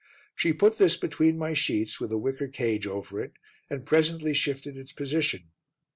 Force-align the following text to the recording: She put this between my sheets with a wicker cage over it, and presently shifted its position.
She 0.35 0.51
put 0.51 0.79
this 0.79 0.97
between 0.97 1.37
my 1.37 1.53
sheets 1.53 1.99
with 1.99 2.11
a 2.11 2.17
wicker 2.17 2.47
cage 2.47 2.87
over 2.87 3.21
it, 3.21 3.33
and 3.69 3.85
presently 3.85 4.33
shifted 4.33 4.75
its 4.75 4.93
position. 4.93 5.51